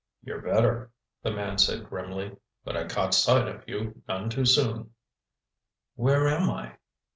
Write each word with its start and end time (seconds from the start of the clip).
"You're 0.23 0.41
better," 0.41 0.89
the 1.21 1.29
man 1.29 1.59
said 1.59 1.87
grimly. 1.87 2.35
"But 2.63 2.75
I 2.75 2.87
caught 2.87 3.13
sight 3.13 3.47
of 3.47 3.63
you 3.69 4.01
none 4.07 4.31
too 4.31 4.45
soon." 4.45 4.95
"Where 5.93 6.27
am 6.27 6.49
I?" 6.49 6.77